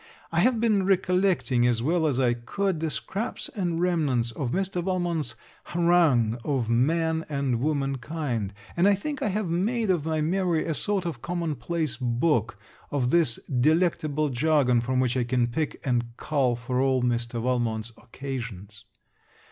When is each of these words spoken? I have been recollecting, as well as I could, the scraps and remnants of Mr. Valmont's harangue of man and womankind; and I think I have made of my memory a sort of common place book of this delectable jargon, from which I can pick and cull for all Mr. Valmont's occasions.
I 0.31 0.39
have 0.39 0.59
been 0.59 0.81
recollecting, 0.83 1.67
as 1.67 1.83
well 1.83 2.07
as 2.07 2.19
I 2.19 2.33
could, 2.33 2.79
the 2.79 2.89
scraps 2.89 3.49
and 3.55 3.79
remnants 3.79 4.31
of 4.31 4.49
Mr. 4.49 4.83
Valmont's 4.83 5.35
harangue 5.65 6.39
of 6.43 6.71
man 6.71 7.23
and 7.29 7.59
womankind; 7.59 8.51
and 8.75 8.87
I 8.87 8.95
think 8.95 9.21
I 9.21 9.27
have 9.27 9.47
made 9.47 9.91
of 9.91 10.03
my 10.03 10.19
memory 10.19 10.65
a 10.65 10.73
sort 10.73 11.05
of 11.05 11.21
common 11.21 11.53
place 11.53 11.97
book 11.97 12.57
of 12.89 13.11
this 13.11 13.35
delectable 13.45 14.29
jargon, 14.29 14.81
from 14.81 14.99
which 14.99 15.15
I 15.15 15.23
can 15.23 15.45
pick 15.45 15.79
and 15.85 16.17
cull 16.17 16.55
for 16.55 16.81
all 16.81 17.03
Mr. 17.03 17.39
Valmont's 17.39 17.91
occasions. 17.95 18.85